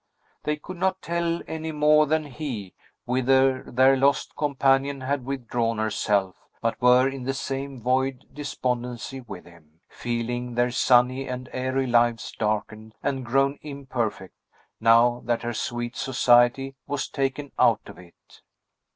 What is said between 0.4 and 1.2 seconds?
They could not